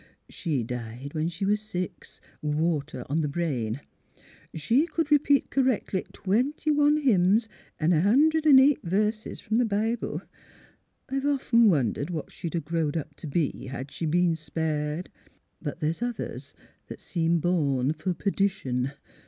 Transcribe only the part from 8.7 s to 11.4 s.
verses from the Bible. I've